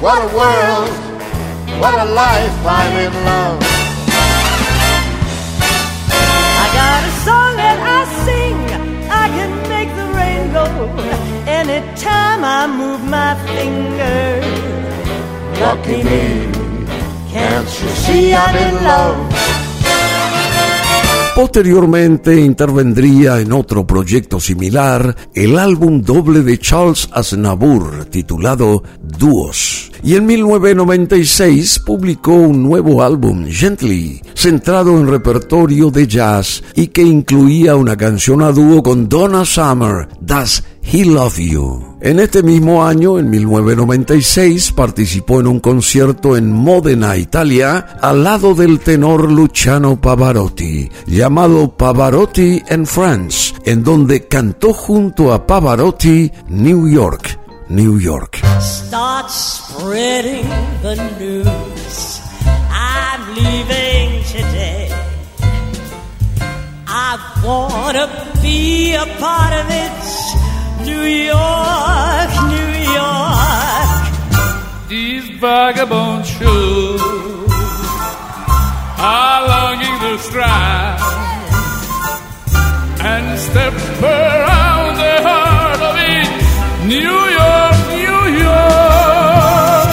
What 0.02 0.18
a 0.18 0.28
world, 0.36 0.90
what 1.80 1.94
a 1.98 2.04
life 2.04 2.52
I'm 2.68 2.98
in 2.98 3.14
love. 3.24 3.64
I 6.58 6.68
got 6.74 7.06
a 7.06 7.12
song 7.24 7.56
that 7.56 7.80
I 7.80 8.04
sing. 8.26 8.58
I 9.10 9.30
can 9.38 9.52
make 9.70 9.90
the 9.96 10.08
rain 10.18 10.52
go 10.52 10.66
anytime 11.48 12.44
I 12.44 12.68
move 12.68 13.02
my 13.06 13.36
finger. 13.56 14.42
Lucky 15.62 16.04
me, 16.04 16.59
Posteriormente 21.36 22.38
intervendría 22.38 23.40
en 23.40 23.54
otro 23.54 23.88
proyecto 23.88 24.42
similar, 24.42 25.16
el 25.34 25.58
álbum 25.58 26.02
doble 26.02 26.42
de 26.42 26.58
Charles 26.58 27.08
Aznavour 27.14 28.06
titulado 28.06 28.84
Dúos. 29.02 29.90
Y 30.04 30.16
en 30.16 30.26
1996 30.26 31.80
publicó 31.86 32.34
un 32.34 32.62
nuevo 32.64 33.02
álbum, 33.02 33.46
Gently, 33.48 34.22
centrado 34.36 35.00
en 35.00 35.08
repertorio 35.08 35.90
de 35.90 36.08
jazz 36.08 36.62
y 36.76 36.88
que 36.88 37.04
incluía 37.04 37.78
una 37.78 37.96
canción 37.96 38.42
a 38.42 38.52
dúo 38.52 38.84
con 38.84 39.08
Donna 39.08 39.46
Summer, 39.46 40.10
Does 40.20 40.64
He 40.84 41.06
Love 41.06 41.38
You. 41.40 41.89
En 42.02 42.18
este 42.20 42.44
mismo 42.44 42.86
año, 42.86 43.20
en 43.20 43.30
1996, 43.30 44.72
participó 44.72 45.42
en 45.42 45.48
un 45.48 45.60
concierto 45.60 46.38
en 46.38 46.50
Módena, 46.50 47.18
Italia, 47.18 47.98
al 48.02 48.24
lado 48.24 48.56
del 48.56 48.80
tenor 48.80 49.30
Luciano 49.30 50.00
Pavarotti, 50.00 50.90
llamado 51.08 51.76
Pavarotti 51.76 52.64
and 52.70 52.86
Friends, 52.86 53.54
en 53.66 53.84
donde 53.84 54.28
cantó 54.28 54.72
junto 54.72 55.34
a 55.34 55.46
Pavarotti 55.46 56.32
New 56.48 56.88
York, 56.88 57.38
New 57.68 58.00
York. 58.00 58.40
Start 58.62 59.30
spreading 59.30 60.48
the 60.82 60.96
news. 61.20 62.22
I'm 62.72 63.36
today. 64.32 64.90
I 66.88 67.18
be 68.42 68.96
a 68.96 69.06
part 69.20 69.54
of 69.54 69.66
it. 69.70 70.49
New 70.90 71.04
York, 71.34 72.32
New 72.56 72.72
York. 73.00 74.02
These 74.94 75.26
vagabond 75.44 76.26
shoes 76.26 77.02
are 78.98 79.40
longing 79.54 79.98
to 80.06 80.12
stride 80.28 81.00
and 83.12 83.26
step 83.48 83.74
around 84.02 84.92
the 85.04 85.16
heart 85.28 85.82
of 85.90 85.96
it. 86.16 86.30
New 86.94 87.20
York, 87.40 87.78
New 88.00 88.22
York. 88.48 89.90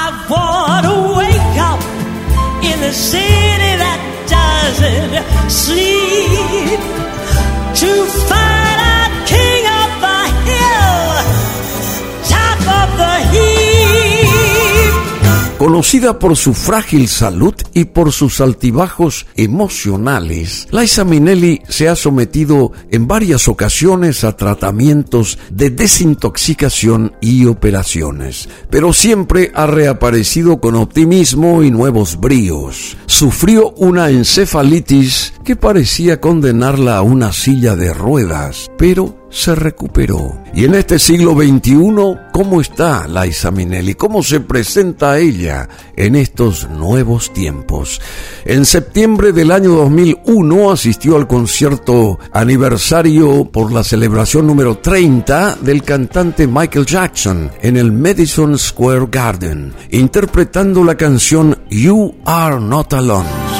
I 0.00 0.04
wanna 0.32 0.94
wake 1.20 1.56
up 1.70 1.82
in 2.70 2.76
the 2.86 2.92
city 2.92 3.72
that 3.84 3.98
doesn't 4.36 5.50
sleep 5.50 5.97
Conocida 15.68 16.18
por 16.18 16.34
su 16.34 16.54
frágil 16.54 17.08
salud 17.08 17.54
y 17.74 17.84
por 17.84 18.10
sus 18.10 18.40
altibajos 18.40 19.26
emocionales, 19.36 20.66
Liza 20.70 21.04
Minnelli 21.04 21.60
se 21.68 21.90
ha 21.90 21.94
sometido 21.94 22.72
en 22.90 23.06
varias 23.06 23.48
ocasiones 23.48 24.24
a 24.24 24.34
tratamientos 24.34 25.38
de 25.50 25.68
desintoxicación 25.68 27.12
y 27.20 27.44
operaciones, 27.44 28.48
pero 28.70 28.94
siempre 28.94 29.52
ha 29.54 29.66
reaparecido 29.66 30.58
con 30.58 30.74
optimismo 30.74 31.62
y 31.62 31.70
nuevos 31.70 32.18
bríos. 32.18 32.96
Sufrió 33.04 33.72
una 33.72 34.08
encefalitis 34.08 35.34
que 35.44 35.54
parecía 35.54 36.18
condenarla 36.18 36.96
a 36.96 37.02
una 37.02 37.30
silla 37.34 37.76
de 37.76 37.92
ruedas, 37.92 38.70
pero 38.78 39.17
se 39.30 39.54
recuperó. 39.54 40.42
Y 40.54 40.64
en 40.64 40.74
este 40.74 40.98
siglo 40.98 41.32
XXI, 41.32 41.74
¿cómo 42.32 42.60
está 42.60 43.06
Liza 43.06 43.50
Minnelli? 43.50 43.94
¿Cómo 43.94 44.22
se 44.22 44.40
presenta 44.40 45.18
ella 45.18 45.68
en 45.96 46.16
estos 46.16 46.68
nuevos 46.68 47.32
tiempos? 47.32 48.00
En 48.44 48.64
septiembre 48.64 49.32
del 49.32 49.50
año 49.50 49.72
2001 49.72 50.70
asistió 50.70 51.16
al 51.16 51.26
concierto 51.26 52.18
aniversario 52.32 53.44
por 53.44 53.72
la 53.72 53.84
celebración 53.84 54.46
número 54.46 54.78
30 54.78 55.58
del 55.60 55.82
cantante 55.82 56.46
Michael 56.46 56.86
Jackson 56.86 57.50
en 57.60 57.76
el 57.76 57.92
Madison 57.92 58.58
Square 58.58 59.08
Garden, 59.10 59.74
interpretando 59.90 60.84
la 60.84 60.96
canción 60.96 61.58
You 61.70 62.14
Are 62.24 62.58
Not 62.60 62.94
Alone. 62.94 63.57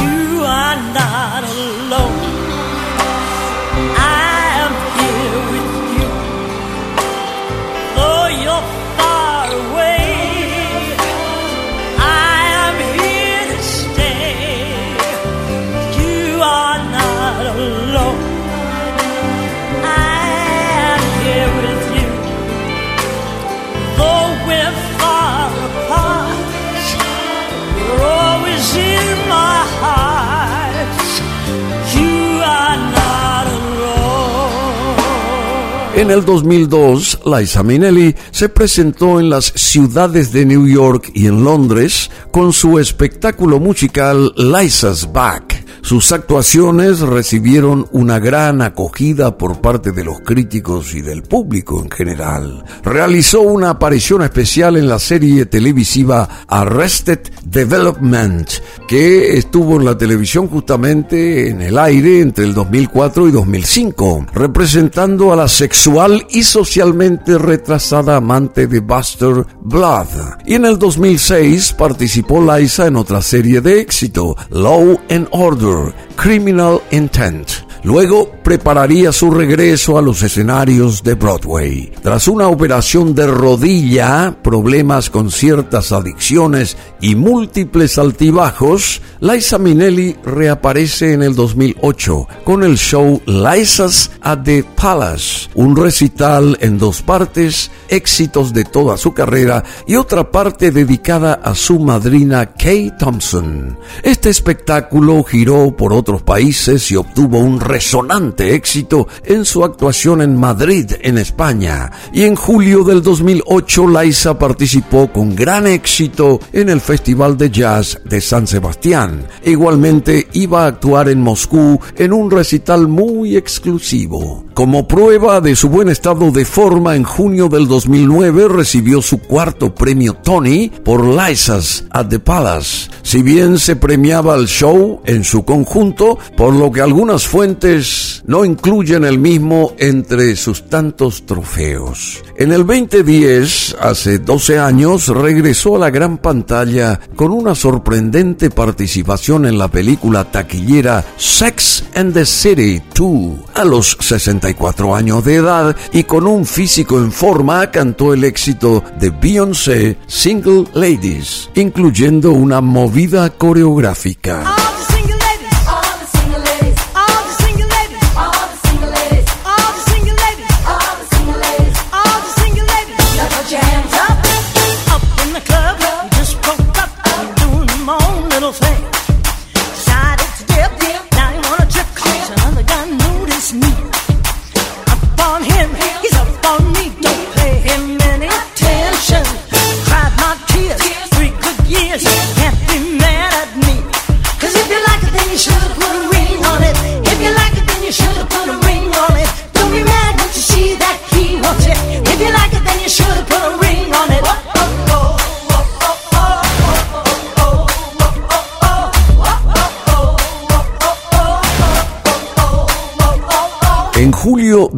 En 36.08 36.14
el 36.14 36.24
2002, 36.24 37.20
Liza 37.26 37.62
Minnelli 37.62 38.14
se 38.30 38.48
presentó 38.48 39.20
en 39.20 39.28
las 39.28 39.44
ciudades 39.44 40.32
de 40.32 40.46
New 40.46 40.66
York 40.66 41.10
y 41.12 41.26
en 41.26 41.44
Londres 41.44 42.10
con 42.30 42.54
su 42.54 42.78
espectáculo 42.78 43.60
musical 43.60 44.32
Liza's 44.34 45.12
Back. 45.12 45.47
Sus 45.88 46.12
actuaciones 46.12 47.00
recibieron 47.00 47.88
una 47.92 48.18
gran 48.18 48.60
acogida 48.60 49.38
por 49.38 49.62
parte 49.62 49.90
de 49.90 50.04
los 50.04 50.20
críticos 50.20 50.94
y 50.94 51.00
del 51.00 51.22
público 51.22 51.80
en 51.82 51.90
general. 51.90 52.62
Realizó 52.84 53.40
una 53.40 53.70
aparición 53.70 54.20
especial 54.20 54.76
en 54.76 54.86
la 54.86 54.98
serie 54.98 55.46
televisiva 55.46 56.44
Arrested 56.46 57.20
Development, 57.42 58.50
que 58.86 59.38
estuvo 59.38 59.76
en 59.76 59.86
la 59.86 59.96
televisión 59.96 60.48
justamente 60.48 61.48
en 61.48 61.62
el 61.62 61.78
aire 61.78 62.20
entre 62.20 62.44
el 62.44 62.52
2004 62.52 63.28
y 63.28 63.30
2005, 63.30 64.26
representando 64.34 65.32
a 65.32 65.36
la 65.36 65.48
sexual 65.48 66.26
y 66.28 66.42
socialmente 66.42 67.38
retrasada 67.38 68.16
amante 68.16 68.66
de 68.66 68.80
Buster 68.80 69.46
Blood. 69.62 70.08
Y 70.44 70.52
en 70.52 70.66
el 70.66 70.78
2006 70.78 71.72
participó 71.72 72.42
Liza 72.42 72.88
en 72.88 72.96
otra 72.96 73.22
serie 73.22 73.62
de 73.62 73.80
éxito, 73.80 74.36
Law 74.50 75.00
and 75.08 75.28
Order, 75.30 75.77
Criminal 76.16 76.82
Intent. 76.90 77.67
Luego 77.82 78.30
prepararía 78.42 79.12
su 79.12 79.30
regreso 79.30 79.98
a 79.98 80.02
los 80.02 80.22
escenarios 80.22 81.02
de 81.02 81.14
Broadway. 81.14 81.92
Tras 82.02 82.28
una 82.28 82.48
operación 82.48 83.14
de 83.14 83.26
rodilla, 83.26 84.36
problemas 84.42 85.10
con 85.10 85.30
ciertas 85.30 85.92
adicciones 85.92 86.76
y 87.00 87.14
múltiples 87.14 87.98
altibajos, 87.98 89.00
Liza 89.20 89.58
Minnelli 89.58 90.16
reaparece 90.24 91.12
en 91.12 91.22
el 91.22 91.34
2008 91.34 92.28
con 92.44 92.64
el 92.64 92.76
show 92.76 93.20
Liza's 93.26 94.10
at 94.22 94.40
the 94.44 94.64
Palace, 94.76 95.48
un 95.54 95.76
recital 95.76 96.56
en 96.60 96.78
dos 96.78 97.02
partes, 97.02 97.70
éxitos 97.88 98.52
de 98.52 98.64
toda 98.64 98.96
su 98.96 99.12
carrera 99.12 99.64
y 99.86 99.96
otra 99.96 100.30
parte 100.30 100.70
dedicada 100.70 101.34
a 101.34 101.54
su 101.54 101.78
madrina 101.78 102.54
Kay 102.54 102.92
Thompson. 102.98 103.78
Este 104.02 104.30
espectáculo 104.30 105.22
giró 105.22 105.76
por 105.76 105.92
otros 105.92 106.22
países 106.22 106.90
y 106.90 106.96
obtuvo 106.96 107.38
un 107.38 107.60
resonante 107.68 108.54
éxito 108.54 109.06
en 109.24 109.44
su 109.44 109.62
actuación 109.62 110.22
en 110.22 110.36
Madrid, 110.36 110.92
en 111.00 111.18
España. 111.18 111.92
Y 112.12 112.24
en 112.24 112.34
julio 112.34 112.82
del 112.82 113.02
2008, 113.02 113.86
Liza 113.88 114.38
participó 114.38 115.12
con 115.12 115.36
gran 115.36 115.66
éxito 115.66 116.40
en 116.52 116.70
el 116.70 116.80
Festival 116.80 117.36
de 117.36 117.50
Jazz 117.50 118.00
de 118.04 118.20
San 118.20 118.46
Sebastián. 118.46 119.26
Igualmente 119.44 120.28
iba 120.32 120.64
a 120.64 120.68
actuar 120.68 121.08
en 121.08 121.20
Moscú 121.20 121.78
en 121.96 122.12
un 122.12 122.30
recital 122.30 122.88
muy 122.88 123.36
exclusivo. 123.36 124.47
Como 124.58 124.88
prueba 124.88 125.40
de 125.40 125.54
su 125.54 125.68
buen 125.68 125.88
estado 125.88 126.32
de 126.32 126.44
forma, 126.44 126.96
en 126.96 127.04
junio 127.04 127.48
del 127.48 127.68
2009 127.68 128.48
recibió 128.48 129.00
su 129.00 129.20
cuarto 129.20 129.72
premio 129.72 130.14
Tony 130.14 130.68
por 130.68 131.06
Liza's 131.06 131.84
at 131.92 132.08
the 132.08 132.18
Palace. 132.18 132.90
Si 133.02 133.22
bien 133.22 133.60
se 133.60 133.76
premiaba 133.76 134.34
el 134.34 134.48
show 134.48 135.00
en 135.04 135.22
su 135.22 135.44
conjunto, 135.44 136.18
por 136.36 136.52
lo 136.54 136.72
que 136.72 136.80
algunas 136.80 137.24
fuentes 137.24 138.24
no 138.26 138.44
incluyen 138.44 139.04
el 139.04 139.20
mismo 139.20 139.74
entre 139.78 140.34
sus 140.34 140.68
tantos 140.68 141.24
trofeos. 141.24 142.24
En 142.40 142.52
el 142.52 142.64
2010, 142.64 143.78
hace 143.80 144.20
12 144.20 144.60
años, 144.60 145.08
regresó 145.08 145.74
a 145.74 145.80
la 145.80 145.90
gran 145.90 146.18
pantalla 146.18 147.00
con 147.16 147.32
una 147.32 147.56
sorprendente 147.56 148.48
participación 148.48 149.44
en 149.44 149.58
la 149.58 149.66
película 149.66 150.22
taquillera 150.22 151.04
Sex 151.16 151.82
and 151.96 152.14
the 152.14 152.24
City 152.24 152.80
2. 152.94 153.40
A 153.54 153.64
los 153.64 153.98
64 153.98 154.94
años 154.94 155.24
de 155.24 155.34
edad 155.34 155.74
y 155.92 156.04
con 156.04 156.28
un 156.28 156.46
físico 156.46 156.98
en 156.98 157.10
forma, 157.10 157.72
cantó 157.72 158.14
el 158.14 158.22
éxito 158.22 158.84
de 159.00 159.10
Beyoncé 159.10 159.98
Single 160.06 160.66
Ladies, 160.74 161.50
incluyendo 161.56 162.30
una 162.30 162.60
movida 162.60 163.30
coreográfica. 163.30 164.57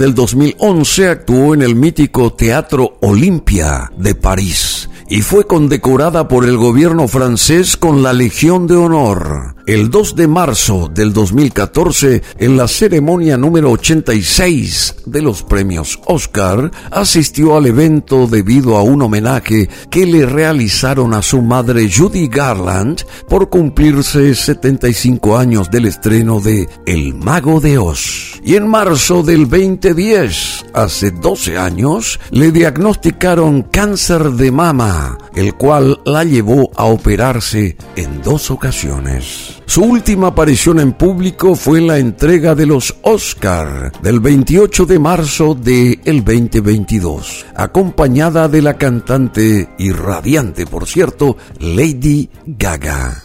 Del 0.00 0.14
2011 0.14 1.08
actuó 1.08 1.52
en 1.52 1.60
el 1.60 1.74
mítico 1.74 2.32
Teatro 2.32 2.96
Olimpia 3.02 3.92
de 3.98 4.14
París 4.14 4.88
y 5.10 5.20
fue 5.20 5.46
condecorada 5.46 6.26
por 6.26 6.46
el 6.46 6.56
gobierno 6.56 7.06
francés 7.06 7.76
con 7.76 8.02
la 8.02 8.14
Legión 8.14 8.66
de 8.66 8.76
Honor. 8.76 9.56
El 9.66 9.90
2 9.90 10.16
de 10.16 10.26
marzo 10.26 10.90
del 10.92 11.12
2014, 11.12 12.22
en 12.38 12.56
la 12.56 12.66
ceremonia 12.66 13.36
número 13.36 13.70
86 13.70 14.96
de 15.06 15.22
los 15.22 15.42
premios 15.42 16.00
Oscar, 16.06 16.70
asistió 16.90 17.56
al 17.56 17.66
evento 17.66 18.26
debido 18.26 18.76
a 18.76 18.82
un 18.82 19.02
homenaje 19.02 19.68
que 19.90 20.06
le 20.06 20.26
realizaron 20.26 21.14
a 21.14 21.22
su 21.22 21.42
madre 21.42 21.90
Judy 21.90 22.28
Garland 22.28 23.02
por 23.28 23.50
cumplirse 23.50 24.34
75 24.34 25.36
años 25.36 25.70
del 25.70 25.86
estreno 25.86 26.40
de 26.40 26.68
El 26.86 27.14
Mago 27.14 27.60
de 27.60 27.78
Oz. 27.78 28.40
Y 28.42 28.56
en 28.56 28.66
marzo 28.66 29.22
del 29.22 29.48
2010, 29.48 30.66
hace 30.72 31.10
12 31.10 31.58
años, 31.58 32.18
le 32.30 32.50
diagnosticaron 32.50 33.62
cáncer 33.62 34.30
de 34.32 34.50
mama 34.50 35.18
el 35.34 35.54
cual 35.54 36.00
la 36.04 36.24
llevó 36.24 36.70
a 36.76 36.84
operarse 36.84 37.76
en 37.96 38.22
dos 38.22 38.50
ocasiones. 38.50 39.60
Su 39.66 39.82
última 39.82 40.28
aparición 40.28 40.80
en 40.80 40.92
público 40.92 41.54
fue 41.54 41.78
en 41.78 41.86
la 41.86 41.98
entrega 41.98 42.54
de 42.54 42.66
los 42.66 42.96
Oscar 43.02 43.92
del 44.02 44.20
28 44.20 44.86
de 44.86 44.98
marzo 44.98 45.54
de 45.54 46.00
el 46.04 46.24
2022, 46.24 47.46
acompañada 47.54 48.48
de 48.48 48.62
la 48.62 48.74
cantante 48.74 49.68
y 49.78 49.92
radiante, 49.92 50.66
por 50.66 50.86
cierto, 50.86 51.36
Lady 51.60 52.28
Gaga. 52.46 53.22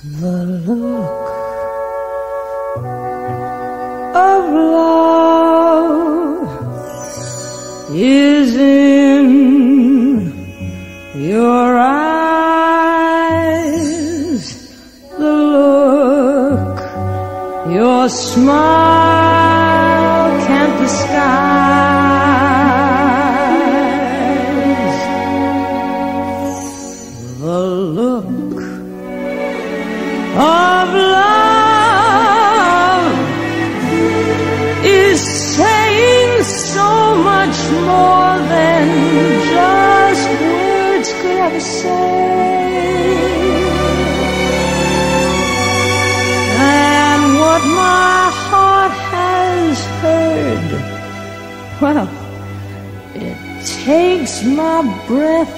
Your 11.36 11.70
eyes. 11.78 12.06
The 15.20 15.34
look 15.56 16.78
your 17.78 18.04
smile 18.10 18.88
can't 20.48 20.76
disguise. 20.82 21.25
Well, 51.82 52.10
it 53.16 53.66
takes 53.84 54.44
my 54.44 54.82
breath 55.08 55.55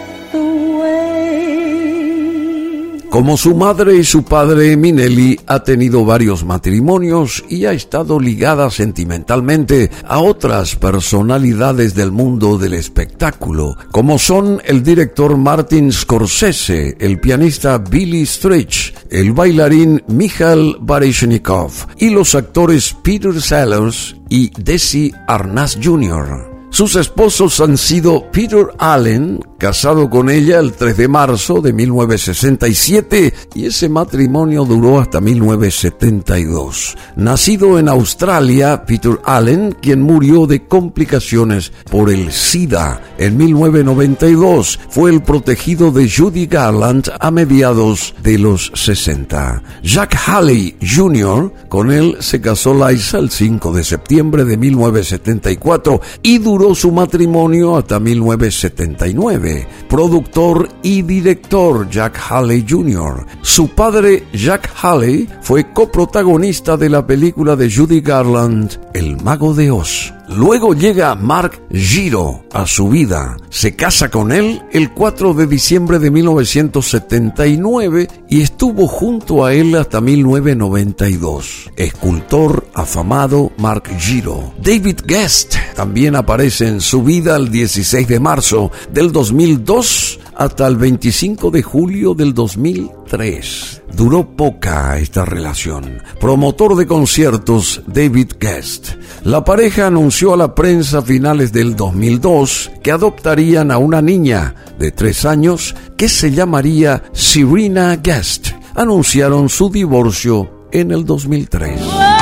Como 3.18 3.36
su 3.36 3.56
madre 3.56 3.98
y 3.98 4.04
su 4.04 4.24
padre, 4.24 4.78
Minelli 4.78 5.40
ha 5.48 5.64
tenido 5.64 6.06
varios 6.06 6.46
matrimonios 6.46 7.44
y 7.50 7.66
ha 7.66 7.72
estado 7.72 8.20
ligada 8.20 8.70
sentimentalmente 8.70 9.90
a 10.08 10.20
otras 10.20 10.76
personalidades 10.76 11.96
del 11.96 12.12
mundo 12.12 12.60
del 12.60 12.76
espectáculo, 12.76 13.76
como 13.90 14.20
son 14.20 14.62
el 14.64 14.84
director 14.84 15.36
Martin 15.36 15.92
Scorsese, 15.92 16.96
el 17.00 17.20
pianista 17.20 17.80
Billy 17.80 18.24
Stritch, 18.24 18.94
el 19.10 19.34
bailarín 19.34 20.04
Mikhail 20.06 20.76
Baryshnikov 20.80 21.72
y 21.98 22.12
los 22.12 22.36
actores 22.36 22.96
Peter 23.02 23.42
Sellers 23.42 24.16
y 24.30 24.52
Desi 24.62 25.12
Arnaz 25.26 25.76
Jr. 25.84 26.47
Sus 26.70 26.96
esposos 26.98 27.60
han 27.62 27.78
sido 27.78 28.30
Peter 28.30 28.68
Allen, 28.78 29.40
casado 29.58 30.10
con 30.10 30.30
ella 30.30 30.60
el 30.60 30.74
3 30.74 30.98
de 30.98 31.08
marzo 31.08 31.62
de 31.62 31.72
1967, 31.72 33.34
y 33.56 33.66
ese 33.66 33.88
matrimonio 33.90 34.66
duró 34.66 35.00
hasta 35.00 35.22
1972. 35.22 36.96
Nacido 37.16 37.80
en 37.80 37.88
Australia, 37.88 38.84
Peter 38.86 39.18
Allen, 39.24 39.76
quien 39.82 40.02
murió 40.02 40.46
de 40.46 40.68
complicaciones 40.68 41.72
por 41.90 42.12
el 42.12 42.32
SIDA 42.32 43.02
en 43.18 43.38
1992, 43.38 44.80
fue 44.90 45.12
el 45.12 45.24
protegido 45.24 45.92
de 45.92 46.12
Judy 46.12 46.48
Garland 46.48 47.10
a 47.20 47.32
mediados 47.32 48.14
de 48.22 48.38
los 48.38 48.72
60. 48.76 49.64
Jack 49.82 50.16
Haley 50.28 50.76
Jr., 50.82 51.52
con 51.70 51.92
él 51.92 52.18
se 52.20 52.42
casó 52.42 52.74
Liza 52.74 53.20
el 53.20 53.32
5 53.32 53.72
de 53.72 53.84
septiembre 53.84 54.44
de 54.44 54.58
1974 54.58 56.02
y 56.22 56.38
duró 56.38 56.57
su 56.76 56.92
matrimonio 56.92 57.78
hasta 57.78 58.00
1979. 58.00 59.68
Productor 59.88 60.70
y 60.84 61.02
director 61.02 61.90
Jack 61.90 62.20
Haley 62.30 62.66
Jr. 62.68 63.26
Su 63.42 63.70
padre 63.70 64.24
Jack 64.34 64.70
Haley 64.82 65.30
fue 65.42 65.72
coprotagonista 65.72 66.78
de 66.78 66.90
la 66.90 67.06
película 67.06 67.56
de 67.56 67.72
Judy 67.72 68.02
Garland, 68.02 68.80
El 68.94 69.22
Mago 69.22 69.54
de 69.54 69.72
Oz. 69.72 70.17
Luego 70.30 70.74
llega 70.74 71.16
Mark 71.16 71.62
Giro 71.72 72.44
a 72.52 72.68
su 72.68 72.90
vida. 72.90 73.38
Se 73.50 73.78
casa 73.78 74.10
con 74.10 74.34
él 74.34 74.62
el 74.74 74.92
4 74.92 75.34
de 75.34 75.48
diciembre 75.48 76.00
de 76.00 76.12
1979 76.12 78.10
y 78.30 78.42
estuvo 78.42 78.88
junto 78.88 79.46
a 79.46 79.54
él 79.54 79.74
hasta 79.76 80.02
1992. 80.02 81.72
Escultor 81.78 82.68
afamado 82.74 83.54
Mark 83.58 83.90
Giro. 83.98 84.54
David 84.62 85.00
Guest 85.06 85.56
también 85.76 86.16
aparece 86.16 86.68
en 86.68 86.82
su 86.82 87.04
vida 87.04 87.38
el 87.38 87.50
16 87.50 88.08
de 88.08 88.20
marzo 88.20 88.72
del 88.92 89.14
2002 89.14 90.20
hasta 90.38 90.68
el 90.68 90.78
25 90.78 91.50
de 91.50 91.64
julio 91.64 92.14
del 92.14 92.34
2003. 92.34 93.82
Duró 93.94 94.36
poca 94.36 95.00
esta 95.00 95.26
relación. 95.26 96.04
Promotor 96.22 96.76
de 96.76 96.86
conciertos 96.86 97.82
David 97.88 98.34
Guest. 98.40 98.92
La 99.24 99.44
pareja 99.44 99.88
anunció 99.88 100.34
a 100.34 100.38
la 100.38 100.54
prensa 100.54 101.00
a 101.00 101.02
finales 101.02 101.52
del 101.52 101.76
2002 101.76 102.72
que 102.84 102.92
adoptarían 102.92 103.72
a 103.72 103.80
una 103.80 104.02
niña 104.02 104.54
de 104.78 104.92
tres 104.92 105.26
años 105.26 105.76
que 105.98 106.08
se 106.08 106.32
llamaría 106.32 107.04
Serena 107.14 107.96
Guest. 107.96 108.50
Anunciaron 108.76 109.50
su 109.50 109.72
divorcio 109.72 110.68
en 110.72 110.92
el 110.92 111.04
2003. 111.04 112.17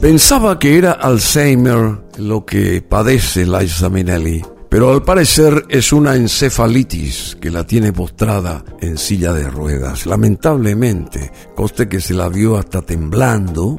Pensaba 0.00 0.58
que 0.58 0.78
era 0.78 0.92
Alzheimer 0.92 1.98
lo 2.16 2.46
que 2.46 2.80
padece 2.80 3.44
Liza 3.44 3.90
Minnelli, 3.90 4.42
pero 4.70 4.90
al 4.90 5.02
parecer 5.02 5.66
es 5.68 5.92
una 5.92 6.16
encefalitis 6.16 7.36
que 7.38 7.50
la 7.50 7.64
tiene 7.64 7.92
postrada 7.92 8.64
en 8.80 8.96
silla 8.96 9.32
de 9.34 9.48
ruedas. 9.48 10.06
Lamentablemente, 10.06 11.30
coste 11.54 11.86
que 11.86 12.00
se 12.00 12.14
la 12.14 12.30
vio 12.30 12.56
hasta 12.56 12.80
temblando 12.80 13.78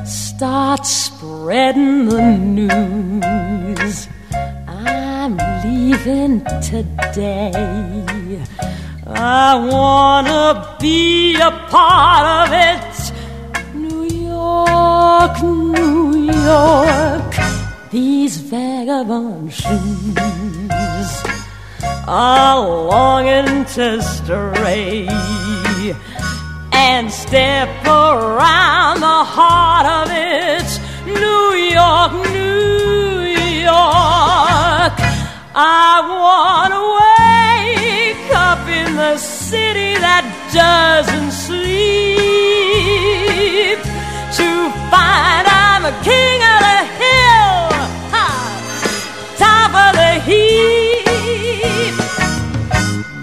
Start 0.05 0.85
spreading 0.85 2.09
the 2.09 2.21
news. 2.21 4.09
I'm 4.67 5.39
leaving 5.63 6.43
today. 6.61 7.53
I 9.07 9.55
wanna 9.71 10.77
be 10.81 11.37
a 11.37 11.53
part 11.71 12.49
of 12.49 12.53
it. 12.53 12.88
New 15.19 15.33
York, 15.35 15.43
New 15.43 16.33
York, 16.33 17.35
these 17.91 18.37
vagabond 18.37 19.53
shoes 19.53 20.15
a 22.07 22.61
longing 22.61 23.65
to 23.65 24.01
stray 24.01 25.09
and 26.73 27.11
step 27.11 27.69
around 27.85 29.01
the 29.01 29.25
heart 29.35 29.87
of 29.87 30.09
it, 30.15 30.69
New 31.05 31.53
York, 31.79 32.13
New 32.33 33.23
York. 33.67 34.95
I 35.57 36.01
want 36.23 36.73
to 36.75 37.08